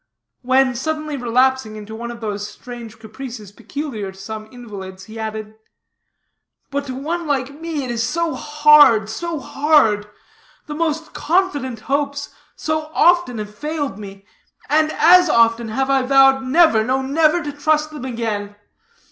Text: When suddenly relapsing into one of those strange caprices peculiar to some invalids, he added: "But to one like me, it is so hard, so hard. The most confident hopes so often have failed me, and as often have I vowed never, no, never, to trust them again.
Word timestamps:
When 0.41 0.73
suddenly 0.73 1.15
relapsing 1.15 1.75
into 1.75 1.93
one 1.95 2.09
of 2.09 2.21
those 2.21 2.47
strange 2.49 2.97
caprices 2.97 3.51
peculiar 3.51 4.11
to 4.11 4.17
some 4.17 4.51
invalids, 4.51 5.03
he 5.03 5.19
added: 5.19 5.53
"But 6.71 6.87
to 6.87 6.95
one 6.95 7.27
like 7.27 7.61
me, 7.61 7.83
it 7.85 7.91
is 7.91 8.01
so 8.01 8.33
hard, 8.33 9.09
so 9.11 9.37
hard. 9.39 10.09
The 10.65 10.73
most 10.73 11.13
confident 11.13 11.81
hopes 11.81 12.33
so 12.55 12.89
often 12.95 13.37
have 13.37 13.53
failed 13.53 13.99
me, 13.99 14.25
and 14.69 14.91
as 14.93 15.29
often 15.29 15.67
have 15.69 15.91
I 15.91 16.01
vowed 16.01 16.41
never, 16.45 16.83
no, 16.83 17.03
never, 17.03 17.43
to 17.43 17.51
trust 17.53 17.91
them 17.91 18.03
again. 18.05 18.55